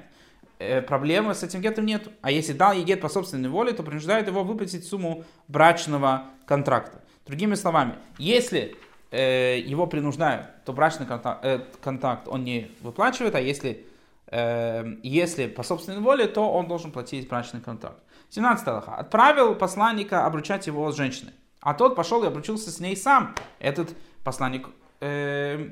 Э, 0.59 0.80
проблемы 0.80 1.35
с 1.35 1.42
этим 1.42 1.61
гетом 1.61 1.85
нету. 1.85 2.12
А 2.23 2.30
если 2.30 2.52
дал 2.54 2.73
ей 2.73 2.85
гет 2.85 3.00
по 3.00 3.09
собственной 3.09 3.50
воле, 3.50 3.73
то 3.73 3.83
принуждает 3.83 4.26
его 4.26 4.42
выплатить 4.42 4.87
сумму 4.87 5.25
брачного 5.49 6.26
контракта. 6.47 7.02
Другими 7.26 7.56
словами, 7.56 7.97
если 8.18 8.76
э, 9.10 9.58
его 9.60 9.86
принуждают, 9.86 10.46
то 10.64 10.72
брачный 10.72 11.06
контакт, 11.06 11.44
э, 11.44 11.60
контакт 11.80 12.28
он 12.28 12.44
не 12.44 12.70
выплачивает, 12.80 13.34
а 13.34 13.40
если, 13.40 13.86
э, 14.26 14.96
если 15.02 15.46
по 15.46 15.62
собственной 15.62 16.00
воле, 16.00 16.26
то 16.26 16.50
он 16.50 16.68
должен 16.68 16.92
платить 16.92 17.28
брачный 17.28 17.60
контракт. 17.60 18.02
17 18.30 18.66
Аллаха. 18.68 18.96
Отправил 18.96 19.54
посланника 19.54 20.26
обручать 20.26 20.66
его 20.66 20.90
с 20.90 20.96
женщиной. 20.96 21.32
А 21.60 21.75
тот 21.75 21.96
пошел 21.96 22.22
и 22.25 22.26
обручился 22.26 22.70
с 22.70 22.80
ней 22.80 22.96
сам. 22.96 23.34
Этот 23.58 23.94
посланник 24.25 24.68
э, 25.00 25.70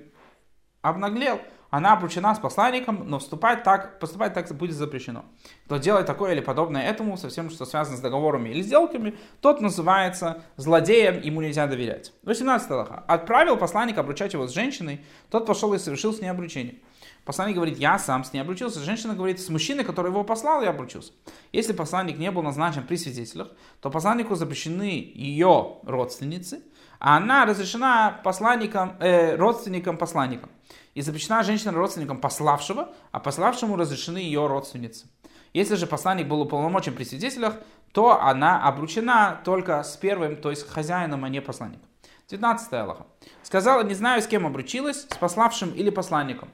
обнаглел. 0.82 1.40
Она 1.76 1.94
обручена 1.94 2.32
с 2.36 2.38
посланником, 2.38 3.02
но 3.04 3.18
вступать 3.18 3.64
так, 3.64 3.98
поступать 3.98 4.32
так 4.32 4.48
будет 4.54 4.76
запрещено. 4.76 5.24
Кто 5.64 5.78
делает 5.78 6.06
такое 6.06 6.30
или 6.32 6.40
подобное 6.40 6.82
этому, 6.82 7.16
со 7.16 7.28
всем, 7.28 7.50
что 7.50 7.64
связано 7.64 7.96
с 7.96 8.00
договорами 8.00 8.50
или 8.50 8.62
сделками, 8.62 9.16
тот 9.40 9.60
называется 9.60 10.44
злодеем, 10.56 11.20
ему 11.20 11.40
нельзя 11.40 11.66
доверять. 11.66 12.12
18 12.22 12.70
лоха. 12.70 13.02
Отправил 13.08 13.56
посланника 13.56 14.02
обручать 14.02 14.34
его 14.34 14.46
с 14.46 14.52
женщиной, 14.52 15.00
тот 15.30 15.46
пошел 15.46 15.74
и 15.74 15.78
совершил 15.78 16.12
с 16.12 16.20
ней 16.20 16.28
обручение. 16.28 16.76
Посланник 17.24 17.56
говорит, 17.56 17.76
я 17.76 17.98
сам 17.98 18.22
с 18.22 18.32
ней 18.32 18.38
обручился. 18.38 18.78
Женщина 18.78 19.14
говорит, 19.14 19.40
с 19.40 19.48
мужчиной, 19.48 19.82
который 19.82 20.10
его 20.12 20.22
послал, 20.22 20.62
я 20.62 20.70
обручился. 20.70 21.10
Если 21.50 21.72
посланник 21.72 22.18
не 22.18 22.30
был 22.30 22.42
назначен 22.42 22.86
при 22.86 22.94
свидетелях, 22.94 23.48
то 23.80 23.90
посланнику 23.90 24.36
запрещены 24.36 25.10
ее 25.12 25.78
родственницы, 25.82 26.62
а 27.00 27.16
она 27.16 27.46
разрешена 27.46 28.20
посланникам, 28.22 28.96
э, 29.00 29.34
родственникам 29.34 29.96
посланникам. 29.96 30.50
И 30.94 31.02
запрещена 31.02 31.42
женщина 31.42 31.72
родственникам 31.72 32.20
пославшего, 32.20 32.92
а 33.12 33.20
пославшему 33.20 33.76
разрешены 33.76 34.18
ее 34.18 34.46
родственницы. 34.46 35.06
Если 35.52 35.76
же 35.76 35.86
посланник 35.86 36.26
был 36.26 36.40
уполномочен 36.40 36.94
при 36.94 37.04
свидетелях, 37.04 37.54
то 37.92 38.20
она 38.20 38.66
обручена 38.66 39.40
только 39.44 39.82
с 39.82 39.96
первым, 39.96 40.36
то 40.36 40.50
есть 40.50 40.68
хозяином, 40.68 41.24
а 41.24 41.28
не 41.28 41.40
посланником. 41.40 41.88
19 42.28 42.72
Аллаха. 42.72 43.06
Сказала, 43.42 43.82
не 43.84 43.94
знаю, 43.94 44.20
с 44.22 44.26
кем 44.26 44.46
обручилась, 44.46 45.02
с 45.02 45.16
пославшим 45.16 45.70
или 45.70 45.90
посланником. 45.90 46.48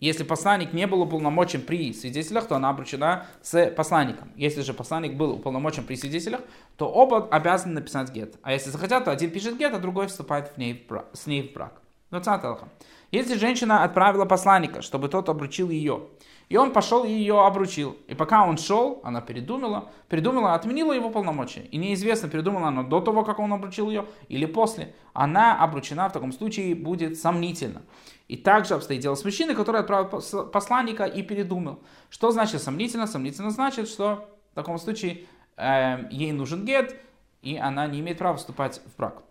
Если 0.00 0.24
посланник 0.24 0.72
не 0.72 0.88
был 0.88 1.02
уполномочен 1.02 1.62
при 1.62 1.92
свидетелях, 1.92 2.48
то 2.48 2.56
она 2.56 2.70
обручена 2.70 3.26
с 3.40 3.70
посланником. 3.70 4.32
Если 4.34 4.62
же 4.62 4.74
посланник 4.74 5.14
был 5.14 5.30
уполномочен 5.30 5.84
при 5.84 5.94
свидетелях, 5.94 6.40
то 6.76 6.90
оба 6.90 7.28
обязаны 7.28 7.74
написать 7.74 8.10
гет. 8.10 8.34
А 8.42 8.52
если 8.52 8.70
захотят, 8.70 9.04
то 9.04 9.12
один 9.12 9.30
пишет 9.30 9.56
гет, 9.56 9.72
а 9.74 9.78
другой 9.78 10.08
вступает 10.08 10.48
в 10.48 10.58
ней 10.58 10.88
с 11.12 11.26
ней 11.26 11.48
в 11.48 11.52
брак. 11.52 11.80
20 12.10 12.44
Аллаха. 12.44 12.68
Если 13.12 13.36
женщина 13.36 13.84
отправила 13.84 14.24
посланника, 14.24 14.80
чтобы 14.80 15.08
тот 15.08 15.28
обручил 15.28 15.68
ее, 15.68 16.08
и 16.48 16.56
он 16.56 16.72
пошел 16.72 17.04
и 17.04 17.10
ее 17.10 17.44
обручил. 17.44 17.96
И 18.08 18.14
пока 18.14 18.46
он 18.46 18.56
шел, 18.56 19.00
она 19.04 19.20
передумала, 19.20 19.90
передумала, 20.08 20.54
отменила 20.54 20.92
его 20.94 21.10
полномочия. 21.10 21.62
И 21.70 21.76
неизвестно, 21.76 22.30
передумала 22.30 22.68
она 22.68 22.82
до 22.82 23.00
того, 23.00 23.22
как 23.22 23.38
он 23.38 23.52
обручил 23.52 23.90
ее, 23.90 24.06
или 24.28 24.46
после. 24.46 24.94
Она 25.12 25.62
обручена 25.62 26.08
в 26.08 26.12
таком 26.12 26.32
случае 26.32 26.74
будет 26.74 27.18
сомнительно. 27.18 27.82
И 28.28 28.36
также 28.38 28.74
обстоит 28.74 29.02
дело 29.02 29.14
с 29.14 29.24
мужчиной, 29.24 29.54
который 29.54 29.82
отправил 29.82 30.08
посланника 30.50 31.04
и 31.04 31.22
передумал. 31.22 31.80
Что 32.08 32.30
значит 32.30 32.62
сомнительно? 32.62 33.06
Сомнительно 33.06 33.50
значит, 33.50 33.88
что 33.88 34.26
в 34.52 34.54
таком 34.54 34.78
случае 34.78 35.26
э, 35.58 36.08
ей 36.10 36.32
нужен 36.32 36.64
гет, 36.64 36.96
и 37.42 37.58
она 37.58 37.86
не 37.86 38.00
имеет 38.00 38.16
права 38.16 38.38
вступать 38.38 38.80
в 38.86 38.96
брак. 38.96 39.22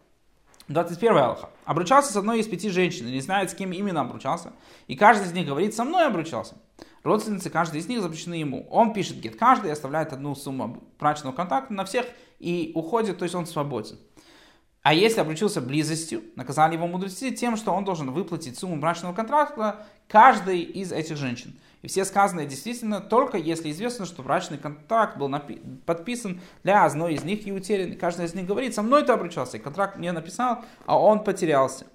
21 0.68 1.18
Аллаха. 1.18 1.50
Обручался 1.65 2.13
с 2.13 2.15
одной 2.15 2.39
из 2.39 2.48
пяти 2.48 2.70
женщин, 2.70 3.08
не 3.08 3.22
знает, 3.22 3.50
с 3.51 3.53
кем 3.53 3.72
именно 3.72 4.01
обручался. 4.01 4.53
И 4.88 4.96
каждый 4.96 5.27
из 5.27 5.34
них 5.34 5.48
говорит, 5.48 5.74
со 5.74 5.84
мной 5.84 6.08
обручался. 6.08 6.56
Родственницы, 7.03 7.50
каждый 7.50 7.80
из 7.80 7.88
них 7.88 8.01
запрещены 8.01 8.36
ему. 8.36 8.68
Он 8.70 8.94
пишет 8.94 9.20
гет 9.20 9.36
каждый, 9.36 9.72
оставляет 9.72 10.13
одну 10.13 10.36
сумму 10.36 10.84
брачного 11.00 11.34
контакта 11.34 11.74
на 11.74 11.84
всех 11.84 12.06
и 12.39 12.72
уходит, 12.75 13.18
то 13.18 13.24
есть 13.24 13.36
он 13.36 13.46
свободен. 13.46 13.98
А 14.83 14.95
если 14.95 15.19
обручился 15.19 15.61
близостью, 15.61 16.23
наказали 16.35 16.73
его 16.73 16.88
мудрецы 16.88 17.29
тем, 17.31 17.55
что 17.55 17.71
он 17.71 17.85
должен 17.85 18.09
выплатить 18.11 18.57
сумму 18.57 18.77
брачного 18.77 19.13
контракта 19.13 19.85
каждой 20.07 20.61
из 20.61 20.91
этих 20.91 21.17
женщин. 21.17 21.55
И 21.83 21.88
все 21.88 22.03
сказанное 22.03 22.45
действительно 22.45 23.00
только 23.00 23.38
если 23.38 23.69
известно, 23.71 24.05
что 24.05 24.23
брачный 24.23 24.57
контракт 24.57 25.17
был 25.17 25.31
подписан 25.85 26.41
для 26.63 26.83
одной 26.83 27.13
из 27.13 27.23
них 27.23 27.45
и 27.45 27.51
утерян. 27.51 27.91
И 27.91 27.95
каждый 27.95 28.25
из 28.25 28.33
них 28.33 28.47
говорит, 28.47 28.73
со 28.73 28.81
мной 28.81 29.03
ты 29.03 29.11
обручался, 29.11 29.57
и 29.57 29.59
контракт 29.59 29.97
мне 29.97 30.11
написал, 30.11 30.65
а 30.85 31.00
он 31.00 31.23
потерялся. 31.23 31.85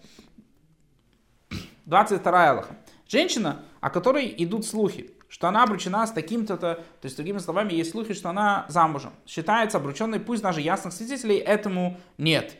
22 1.86 2.50
Аллаха. 2.50 2.76
Женщина, 3.08 3.62
о 3.80 3.90
которой 3.90 4.32
идут 4.38 4.64
слухи, 4.64 5.10
что 5.28 5.48
она 5.48 5.64
обручена 5.64 6.06
с 6.06 6.12
таким-то, 6.12 6.56
то 6.56 6.84
есть, 7.02 7.16
другими 7.16 7.38
словами, 7.38 7.72
есть 7.72 7.92
слухи, 7.92 8.14
что 8.14 8.30
она 8.30 8.64
замужем. 8.68 9.12
Считается 9.26 9.78
обрученной, 9.78 10.18
пусть 10.18 10.42
даже 10.42 10.60
ясных 10.60 10.94
свидетелей 10.94 11.36
этому 11.36 11.98
нет 12.16 12.56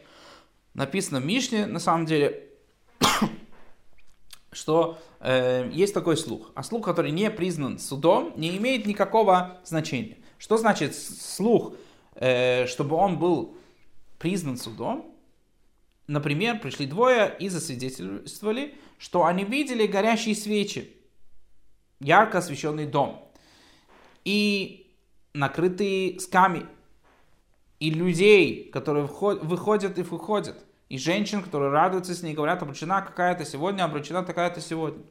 написано 0.76 1.20
в 1.20 1.26
Мишне, 1.26 1.66
на 1.66 1.80
самом 1.80 2.06
деле, 2.06 2.50
что 4.52 4.98
э, 5.20 5.70
есть 5.72 5.94
такой 5.94 6.16
слух. 6.16 6.52
А 6.54 6.62
слух, 6.62 6.84
который 6.84 7.10
не 7.10 7.30
признан 7.30 7.78
судом, 7.78 8.34
не 8.36 8.56
имеет 8.58 8.86
никакого 8.86 9.58
значения. 9.64 10.18
Что 10.38 10.58
значит 10.58 10.94
слух, 10.94 11.72
э, 12.14 12.66
чтобы 12.66 12.94
он 12.96 13.18
был 13.18 13.56
признан 14.18 14.58
судом? 14.58 15.14
Например, 16.06 16.60
пришли 16.60 16.86
двое 16.86 17.34
и 17.40 17.48
засвидетельствовали, 17.48 18.74
что 18.98 19.24
они 19.24 19.44
видели 19.44 19.86
горящие 19.86 20.34
свечи, 20.34 20.94
ярко 22.00 22.38
освещенный 22.38 22.86
дом 22.86 23.26
и 24.24 24.92
накрытые 25.32 26.20
сками, 26.20 26.66
и 27.80 27.90
людей, 27.90 28.70
которые 28.70 29.06
выходят 29.06 29.98
и 29.98 30.02
выходят 30.02 30.65
и 30.88 30.98
женщин, 30.98 31.42
которые 31.42 31.70
радуются 31.70 32.14
с 32.14 32.22
ней, 32.22 32.34
говорят, 32.34 32.62
обручена 32.62 33.02
какая-то 33.02 33.44
сегодня, 33.44 33.84
обручена 33.84 34.22
такая-то 34.22 34.60
сегодня. 34.60 35.02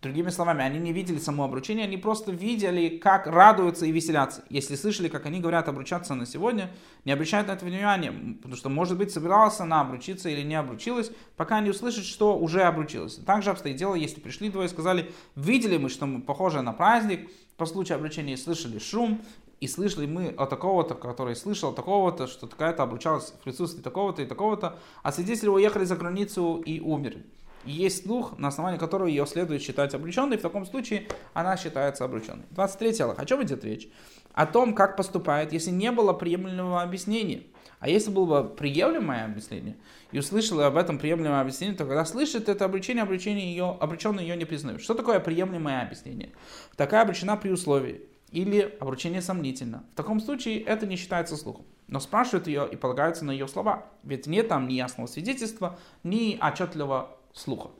Другими 0.00 0.30
словами, 0.30 0.64
они 0.64 0.78
не 0.78 0.94
видели 0.94 1.18
само 1.18 1.44
обручение, 1.44 1.84
они 1.84 1.98
просто 1.98 2.32
видели, 2.32 2.96
как 2.96 3.26
радуются 3.26 3.84
и 3.84 3.92
веселятся. 3.92 4.42
Если 4.48 4.74
слышали, 4.74 5.08
как 5.08 5.26
они 5.26 5.40
говорят 5.40 5.68
обручаться 5.68 6.14
на 6.14 6.24
сегодня, 6.24 6.70
не 7.04 7.12
обращают 7.12 7.48
на 7.48 7.52
это 7.52 7.66
внимания, 7.66 8.10
потому 8.36 8.56
что, 8.56 8.70
может 8.70 8.96
быть, 8.96 9.12
собиралась 9.12 9.60
она 9.60 9.82
обручиться 9.82 10.30
или 10.30 10.40
не 10.40 10.54
обручилась, 10.54 11.12
пока 11.36 11.60
не 11.60 11.68
услышат, 11.68 12.06
что 12.06 12.38
уже 12.38 12.62
обручилась. 12.62 13.16
Также 13.16 13.50
обстоит 13.50 13.76
дело, 13.76 13.94
если 13.94 14.20
пришли 14.20 14.48
двое 14.48 14.68
и 14.68 14.70
сказали, 14.70 15.12
видели 15.36 15.76
мы, 15.76 15.90
что 15.90 16.06
мы 16.06 16.22
похожи 16.22 16.62
на 16.62 16.72
праздник, 16.72 17.30
по 17.58 17.66
случаю 17.66 17.96
обручения 17.96 18.38
слышали 18.38 18.78
шум, 18.78 19.20
и 19.60 19.68
слышали 19.68 20.06
мы 20.06 20.28
о 20.28 20.46
такого-то, 20.46 20.94
который 20.94 21.36
слышал 21.36 21.72
такого-то, 21.72 22.26
что 22.26 22.46
такая-то 22.46 22.82
обручалась 22.82 23.30
в 23.30 23.44
присутствии 23.44 23.82
такого-то 23.82 24.22
и 24.22 24.26
такого-то, 24.26 24.78
а 25.02 25.12
свидетели 25.12 25.48
уехали 25.48 25.84
за 25.84 25.96
границу 25.96 26.62
и 26.64 26.80
умерли. 26.80 27.24
И 27.66 27.72
есть 27.72 28.04
слух, 28.04 28.38
на 28.38 28.48
основании 28.48 28.78
которого 28.78 29.06
ее 29.06 29.26
следует 29.26 29.60
считать 29.60 29.94
обреченной, 29.94 30.38
в 30.38 30.42
таком 30.42 30.64
случае 30.64 31.08
она 31.34 31.58
считается 31.58 32.06
обреченной. 32.06 32.44
23 32.52 33.00
Аллах. 33.00 33.18
О 33.18 33.26
чем 33.26 33.42
идет 33.42 33.62
речь? 33.64 33.88
О 34.32 34.46
том, 34.46 34.74
как 34.74 34.96
поступает, 34.96 35.52
если 35.52 35.70
не 35.70 35.92
было 35.92 36.14
приемлемого 36.14 36.80
объяснения. 36.80 37.42
А 37.80 37.88
если 37.88 38.10
было 38.10 38.42
бы 38.42 38.48
приемлемое 38.50 39.24
объяснение, 39.24 39.76
и 40.12 40.18
услышала 40.18 40.66
об 40.66 40.76
этом 40.76 40.98
приемлемое 40.98 41.40
объяснение, 41.40 41.76
то 41.76 41.84
когда 41.84 42.04
слышит 42.04 42.48
это 42.48 42.66
обречение, 42.66 43.02
обречение 43.02 43.50
ее, 43.50 43.76
обреченный 43.80 44.22
ее 44.22 44.36
не 44.36 44.44
признают. 44.44 44.82
Что 44.82 44.94
такое 44.94 45.18
приемлемое 45.18 45.82
объяснение? 45.82 46.30
Такая 46.76 47.02
обречена 47.02 47.38
при 47.38 47.50
условии, 47.50 48.02
или 48.32 48.76
обручение 48.80 49.22
сомнительно. 49.22 49.84
В 49.92 49.96
таком 49.96 50.20
случае 50.20 50.60
это 50.62 50.86
не 50.86 50.96
считается 50.96 51.36
слухом. 51.36 51.66
Но 51.88 51.98
спрашивают 52.00 52.46
ее 52.46 52.68
и 52.70 52.76
полагаются 52.76 53.24
на 53.24 53.32
ее 53.32 53.48
слова. 53.48 53.86
Ведь 54.04 54.26
нет 54.26 54.48
там 54.48 54.68
ни 54.68 54.74
ясного 54.74 55.06
свидетельства, 55.06 55.78
ни 56.04 56.38
отчетливого 56.40 57.16
слуха. 57.32 57.70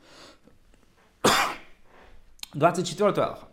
24 2.54 3.11
Аллаха. 3.11 3.49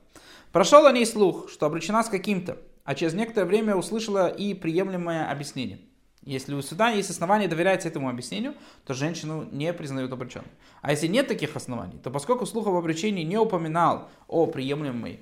Прошел 0.51 0.88
о 0.88 0.92
ней 0.92 1.06
слух, 1.06 1.50
что 1.51 1.68
обречена 1.68 2.04
с 2.04 2.10
каким-то, 2.10 2.58
а 2.84 2.96
через 2.96 3.13
некоторое 3.13 3.46
время 3.46 3.75
услышала 3.75 4.27
и 4.27 4.56
приемлемое 4.56 5.30
объяснение. 5.30 5.80
Если 6.27 6.53
у 6.53 6.62
суда 6.62 6.89
есть 6.89 7.10
основания 7.10 7.48
доверять 7.48 7.86
этому 7.86 8.10
объяснению, 8.10 8.53
то 8.86 8.93
женщину 8.93 9.48
не 9.50 9.72
признают 9.72 10.12
обреченной. 10.12 10.50
А 10.81 10.91
если 10.91 11.07
нет 11.07 11.29
таких 11.29 11.55
оснований, 11.55 12.00
то 12.03 12.12
поскольку 12.12 12.46
слух 12.46 12.67
об 12.67 12.75
обречении 12.75 13.24
не 13.24 13.38
упоминал 13.38 14.10
о 14.27 14.46
приемлемой 14.46 15.22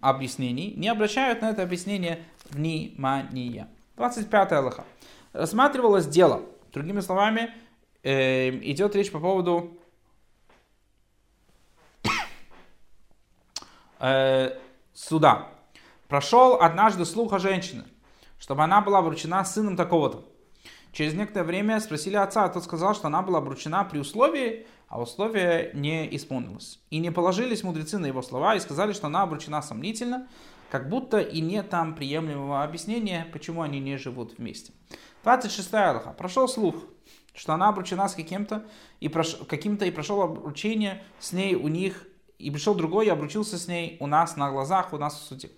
объяснении, 0.00 0.70
не 0.70 0.86
обращают 0.86 1.42
на 1.42 1.50
это 1.50 1.64
объяснение 1.64 2.22
внимания. 2.50 3.66
25 3.96 4.52
Аллаха. 4.52 4.84
Рассматривалось 5.32 6.06
дело. 6.06 6.42
Другими 6.72 7.00
словами, 7.00 7.52
э, 8.04 8.50
идет 8.50 8.94
речь 8.94 9.10
по 9.10 9.18
поводу 9.18 9.76
э, 13.98 14.56
суда. 14.92 15.48
Прошел 16.06 16.60
однажды 16.60 17.04
слух 17.04 17.32
о 17.32 17.40
женщине, 17.40 17.82
чтобы 18.38 18.62
она 18.62 18.80
была 18.82 19.00
обручена 19.00 19.44
сыном 19.44 19.76
такого-то. 19.76 20.24
Через 20.94 21.14
некоторое 21.14 21.44
время 21.44 21.80
спросили 21.80 22.14
отца, 22.14 22.44
а 22.44 22.48
тот 22.48 22.62
сказал, 22.62 22.94
что 22.94 23.08
она 23.08 23.20
была 23.20 23.38
обручена 23.38 23.84
при 23.84 23.98
условии, 23.98 24.64
а 24.86 25.02
условие 25.02 25.72
не 25.74 26.14
исполнилось. 26.14 26.78
И 26.90 26.98
не 26.98 27.10
положились 27.10 27.64
мудрецы 27.64 27.98
на 27.98 28.06
его 28.06 28.22
слова 28.22 28.54
и 28.54 28.60
сказали, 28.60 28.92
что 28.92 29.08
она 29.08 29.22
обручена 29.22 29.60
сомнительно, 29.60 30.28
как 30.70 30.88
будто 30.88 31.18
и 31.18 31.40
нет 31.40 31.68
там 31.68 31.96
приемлемого 31.96 32.62
объяснения, 32.62 33.26
почему 33.32 33.62
они 33.62 33.80
не 33.80 33.96
живут 33.96 34.38
вместе. 34.38 34.72
26 35.24 35.74
Аллаха. 35.74 36.10
Прошел 36.10 36.46
слух, 36.46 36.76
что 37.34 37.54
она 37.54 37.70
обручена 37.70 38.08
с 38.08 38.14
каким-то 38.14 38.64
и, 39.00 39.08
прош... 39.08 39.34
каким-то 39.48 39.84
и 39.86 39.90
прошел 39.90 40.22
обручение 40.22 41.02
с 41.18 41.32
ней 41.32 41.56
у 41.56 41.66
них, 41.66 42.06
и 42.38 42.52
пришел 42.52 42.76
другой 42.76 43.06
и 43.06 43.10
обручился 43.10 43.58
с 43.58 43.66
ней 43.66 43.96
у 43.98 44.06
нас 44.06 44.36
на 44.36 44.52
глазах, 44.52 44.92
у 44.92 44.98
нас 44.98 45.14
в 45.14 45.24
суде. 45.24 45.50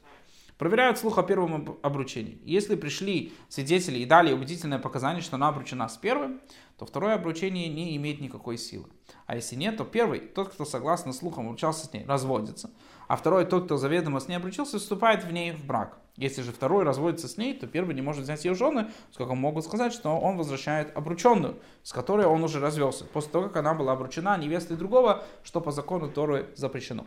Проверяют 0.59 0.99
слух 0.99 1.19
о 1.19 1.23
первом 1.23 1.79
обручении. 1.83 2.41
Если 2.43 2.77
пришли 2.77 3.35
свидетели 3.51 3.99
и 3.99 4.07
дали 4.07 4.33
убедительное 4.33 4.79
показание, 4.79 5.23
что 5.23 5.37
она 5.37 5.49
обручена 5.49 5.87
с 5.89 5.99
первым, 5.99 6.41
то 6.79 6.87
второе 6.87 7.15
обручение 7.15 7.69
не 7.69 7.95
имеет 7.97 8.21
никакой 8.21 8.57
силы. 8.57 8.87
А 9.27 9.37
если 9.37 9.55
нет, 9.55 9.77
то 9.77 9.85
первый, 9.85 10.21
тот, 10.21 10.49
кто 10.49 10.65
согласно 10.65 11.13
слухам 11.13 11.47
обручался 11.47 11.87
с 11.87 11.93
ней, 11.93 12.07
разводится. 12.07 12.71
А 13.07 13.17
второй, 13.17 13.45
тот, 13.45 13.67
кто 13.67 13.77
заведомо 13.77 14.19
с 14.19 14.29
ней 14.29 14.37
обручился, 14.37 14.79
вступает 14.79 15.25
в 15.25 15.33
ней 15.33 15.53
в 15.53 15.65
брак. 15.65 15.99
Если 16.17 16.41
же 16.41 16.53
второй 16.53 16.85
разводится 16.85 17.29
с 17.29 17.37
ней, 17.37 17.53
то 17.53 17.67
первый 17.67 17.95
не 17.95 18.01
может 18.01 18.23
взять 18.23 18.47
ее 18.47 18.55
жены, 18.55 18.91
сколько 19.13 19.35
могут 19.35 19.65
сказать, 19.67 19.93
что 19.93 20.19
он 20.19 20.39
возвращает 20.39 20.97
обрученную, 20.97 21.61
с 21.83 21.93
которой 21.93 22.25
он 22.25 22.43
уже 22.43 22.61
развелся, 22.61 23.05
после 23.05 23.31
того, 23.31 23.49
как 23.49 23.59
она 23.59 23.75
была 23.75 23.93
обручена 23.93 24.39
невестой 24.39 24.79
другого, 24.79 25.25
что 25.45 25.61
по 25.61 25.71
закону 25.71 26.11
Торы 26.11 26.49
запрещено. 26.57 27.07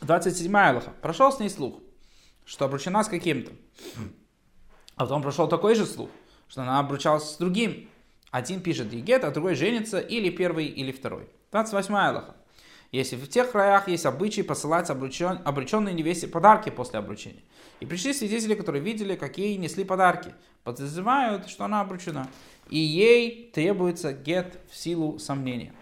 27 0.00 0.56
Аллаха. 0.56 0.92
Прошел 1.00 1.30
с 1.30 1.38
ней 1.38 1.50
слух, 1.50 1.80
что 2.48 2.64
обручена 2.64 3.04
с 3.04 3.08
каким-то. 3.08 3.52
А 4.96 5.02
потом 5.02 5.22
прошел 5.22 5.48
такой 5.48 5.74
же 5.74 5.84
слух, 5.84 6.08
что 6.48 6.62
она 6.62 6.80
обручалась 6.80 7.34
с 7.34 7.36
другим. 7.36 7.88
Один 8.30 8.60
пишет 8.62 8.92
егет, 8.92 9.22
а 9.24 9.30
другой 9.30 9.54
женится, 9.54 10.00
или 10.00 10.30
первый, 10.30 10.66
или 10.66 10.90
второй. 10.90 11.28
28 11.52 11.94
Аллаха. 11.94 12.36
Если 12.90 13.16
в 13.16 13.28
тех 13.28 13.52
краях 13.52 13.88
есть 13.88 14.06
обычай 14.06 14.42
посылать 14.42 14.88
обручен, 14.88 15.40
обрученной 15.44 15.92
невесте 15.92 16.26
подарки 16.26 16.70
после 16.70 16.98
обручения. 16.98 17.42
И 17.80 17.86
пришли 17.86 18.14
свидетели, 18.14 18.54
которые 18.54 18.82
видели, 18.82 19.14
какие 19.14 19.56
несли 19.56 19.84
подарки. 19.84 20.34
Подозревают, 20.64 21.48
что 21.48 21.64
она 21.66 21.82
обручена. 21.82 22.28
И 22.70 22.78
ей 22.78 23.50
требуется 23.54 24.14
гет 24.14 24.58
в 24.70 24.76
силу 24.76 25.18
сомнения. 25.18 25.74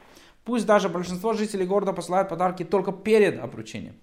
Пусть 0.45 0.67
даже 0.67 0.89
большинство 0.89 1.33
жителей 1.33 1.65
города 1.65 1.93
посылают 1.93 2.29
подарки 2.29 2.65
только 2.65 2.93
перед 2.93 3.39
обручением. 3.39 3.95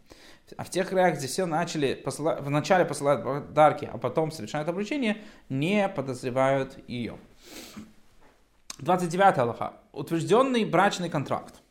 А 0.57 0.63
в 0.63 0.69
тех 0.69 0.89
краях, 0.89 1.17
где 1.17 1.27
все 1.27 1.45
начали 1.45 1.93
посылать, 1.93 2.41
вначале 2.41 2.86
посылают 2.86 3.24
подарки, 3.24 3.89
а 3.91 3.98
потом 3.98 4.31
совершают 4.31 4.69
обручение, 4.69 5.17
не 5.50 5.88
подозревают 5.89 6.77
ее. 6.88 7.17
29 8.79 9.38
Аллаха. 9.38 9.74
Утвержденный 9.91 10.65
брачный 10.65 11.10
контракт. 11.10 11.62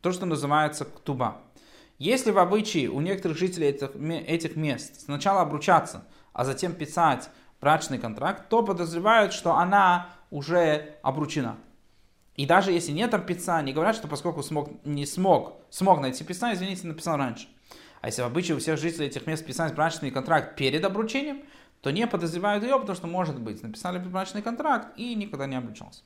То, 0.00 0.12
что 0.12 0.26
называется 0.26 0.84
ктуба. 0.84 1.42
Если 1.98 2.30
в 2.30 2.38
обычае 2.38 2.88
у 2.88 3.00
некоторых 3.00 3.36
жителей 3.36 3.68
этих, 3.68 3.96
этих 3.96 4.56
мест 4.56 5.00
сначала 5.02 5.42
обручаться, 5.42 6.04
а 6.32 6.44
затем 6.44 6.72
писать 6.72 7.30
брачный 7.60 7.98
контракт, 7.98 8.48
то 8.48 8.62
подозревают, 8.62 9.32
что 9.32 9.56
она 9.56 10.08
уже 10.30 10.96
обручена. 11.02 11.56
И 12.38 12.46
даже 12.46 12.70
если 12.70 12.92
нет 12.92 13.10
там 13.10 13.26
пицца, 13.26 13.56
они 13.56 13.72
говорят, 13.72 13.96
что 13.96 14.06
поскольку 14.06 14.44
смог, 14.44 14.70
не 14.84 15.06
смог, 15.06 15.56
смог 15.70 16.00
найти 16.00 16.22
пицца, 16.22 16.54
извините, 16.54 16.86
написал 16.86 17.16
раньше. 17.16 17.48
А 18.00 18.06
если 18.06 18.22
в 18.22 18.26
обычае 18.26 18.56
у 18.56 18.60
всех 18.60 18.78
жителей 18.78 19.08
этих 19.08 19.26
мест 19.26 19.44
писать 19.44 19.74
брачный 19.74 20.12
контракт 20.12 20.54
перед 20.54 20.84
обручением, 20.84 21.42
то 21.80 21.90
не 21.90 22.06
подозревают 22.06 22.62
ее, 22.62 22.78
потому 22.78 22.94
что, 22.94 23.08
может 23.08 23.40
быть, 23.40 23.60
написали 23.64 23.98
брачный 23.98 24.40
контракт 24.40 24.96
и 24.96 25.16
никогда 25.16 25.46
не 25.46 25.56
обручался. 25.56 26.02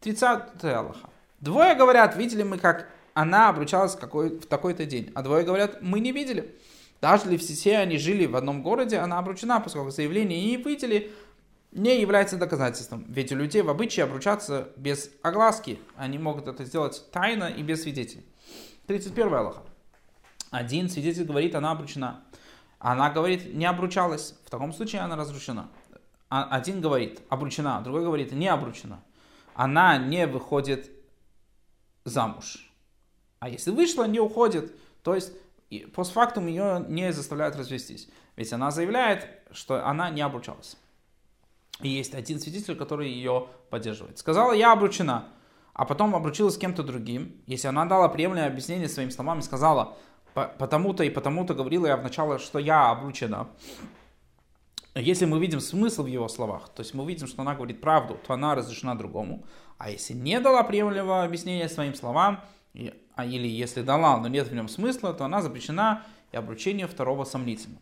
30 0.00 0.64
Аллаха. 0.64 1.08
Двое 1.38 1.76
говорят, 1.76 2.16
видели 2.16 2.42
мы, 2.42 2.58
как 2.58 2.90
она 3.14 3.48
обручалась 3.48 3.94
какой, 3.94 4.40
в 4.40 4.46
такой-то 4.46 4.86
день, 4.86 5.12
а 5.14 5.22
двое 5.22 5.44
говорят, 5.44 5.78
мы 5.82 6.00
не 6.00 6.10
видели. 6.10 6.52
Даже 7.00 7.30
если 7.30 7.54
все 7.54 7.78
они 7.78 7.96
жили 7.96 8.26
в 8.26 8.34
одном 8.34 8.64
городе, 8.64 8.98
она 8.98 9.18
обручена, 9.20 9.60
поскольку 9.60 9.90
заявление 9.90 10.44
не 10.44 10.56
видели, 10.56 11.12
не 11.72 12.00
является 12.00 12.36
доказательством. 12.36 13.04
Ведь 13.08 13.32
у 13.32 13.36
людей 13.36 13.62
в 13.62 13.70
обычае 13.70 14.04
обручаться 14.04 14.68
без 14.76 15.10
огласки. 15.22 15.78
Они 15.96 16.18
могут 16.18 16.48
это 16.48 16.64
сделать 16.64 17.04
тайно 17.12 17.44
и 17.44 17.62
без 17.62 17.82
свидетелей. 17.82 18.24
31 18.86 19.32
Аллаха. 19.34 19.62
Один 20.50 20.88
свидетель 20.88 21.24
говорит, 21.24 21.54
она 21.54 21.70
обручена. 21.70 22.24
Она 22.80 23.10
говорит, 23.10 23.54
не 23.54 23.66
обручалась. 23.66 24.34
В 24.44 24.50
таком 24.50 24.72
случае 24.72 25.02
она 25.02 25.14
разрушена. 25.14 25.68
А 26.28 26.44
один 26.56 26.80
говорит, 26.80 27.20
обручена. 27.28 27.80
Другой 27.82 28.02
говорит, 28.02 28.32
не 28.32 28.48
обручена. 28.48 29.02
Она 29.54 29.96
не 29.98 30.26
выходит 30.26 30.90
замуж. 32.04 32.72
А 33.38 33.48
если 33.48 33.70
вышла, 33.70 34.04
не 34.08 34.18
уходит. 34.18 34.74
То 35.02 35.14
есть 35.14 35.32
постфактум 35.94 36.46
ее 36.46 36.84
не 36.88 37.12
заставляют 37.12 37.54
развестись. 37.54 38.08
Ведь 38.34 38.52
она 38.52 38.70
заявляет, 38.70 39.28
что 39.52 39.86
она 39.86 40.10
не 40.10 40.22
обручалась. 40.22 40.76
И 41.82 41.88
есть 41.88 42.14
один 42.14 42.40
свидетель, 42.40 42.76
который 42.76 43.10
ее 43.10 43.48
поддерживает. 43.70 44.18
Сказала, 44.18 44.52
я 44.52 44.72
обручена, 44.72 45.28
а 45.72 45.84
потом 45.84 46.14
обручилась 46.14 46.54
с 46.54 46.58
кем-то 46.58 46.82
другим. 46.82 47.40
Если 47.46 47.68
она 47.68 47.86
дала 47.86 48.08
приемлемое 48.08 48.48
объяснение 48.48 48.88
своими 48.88 49.10
словами, 49.10 49.40
сказала, 49.40 49.96
потому-то 50.34 51.04
и 51.04 51.10
потому-то 51.10 51.54
говорила 51.54 51.86
я 51.86 51.96
вначале, 51.96 52.38
что 52.38 52.58
я 52.58 52.90
обручена. 52.90 53.48
Если 54.94 55.24
мы 55.24 55.38
видим 55.38 55.60
смысл 55.60 56.02
в 56.02 56.06
его 56.06 56.28
словах, 56.28 56.68
то 56.68 56.80
есть 56.80 56.94
мы 56.94 57.06
видим, 57.06 57.28
что 57.28 57.42
она 57.42 57.54
говорит 57.54 57.80
правду, 57.80 58.18
то 58.26 58.34
она 58.34 58.54
разрешена 58.54 58.96
другому. 58.96 59.44
А 59.78 59.90
если 59.90 60.14
не 60.14 60.40
дала 60.40 60.64
приемлемого 60.64 61.22
объяснения 61.22 61.68
своим 61.68 61.94
словам, 61.94 62.40
а 63.14 63.24
или 63.24 63.46
если 63.46 63.82
дала, 63.82 64.18
но 64.18 64.28
нет 64.28 64.48
в 64.48 64.54
нем 64.54 64.68
смысла, 64.68 65.14
то 65.14 65.24
она 65.24 65.42
запрещена 65.42 66.02
и 66.32 66.36
обручение 66.36 66.86
второго 66.86 67.24
сомнительно. 67.24 67.78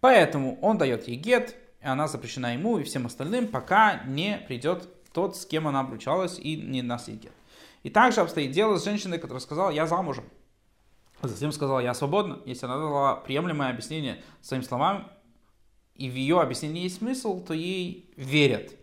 Поэтому 0.00 0.58
он 0.60 0.78
дает 0.78 1.08
ей 1.08 1.16
гет, 1.16 1.54
и 1.54 1.65
она 1.80 2.08
запрещена 2.08 2.54
ему 2.54 2.78
и 2.78 2.84
всем 2.84 3.06
остальным, 3.06 3.48
пока 3.48 4.02
не 4.04 4.38
придет 4.48 4.88
тот, 5.12 5.36
с 5.36 5.46
кем 5.46 5.66
она 5.66 5.80
обручалась, 5.80 6.38
и 6.38 6.56
не 6.56 6.82
гет. 6.82 7.32
И 7.82 7.90
также 7.90 8.20
обстоит 8.20 8.50
дело 8.50 8.78
с 8.78 8.84
женщиной, 8.84 9.18
которая 9.18 9.40
сказала, 9.40 9.70
я 9.70 9.86
замужем. 9.86 10.24
Затем 11.22 11.52
сказала, 11.52 11.80
я 11.80 11.94
свободна. 11.94 12.40
Если 12.44 12.66
она 12.66 12.76
дала 12.76 13.16
приемлемое 13.16 13.70
объяснение 13.70 14.22
своим 14.42 14.62
словам, 14.62 15.10
и 15.94 16.10
в 16.10 16.14
ее 16.14 16.40
объяснении 16.40 16.82
есть 16.82 16.98
смысл, 16.98 17.42
то 17.42 17.54
ей 17.54 18.12
верят. 18.16 18.74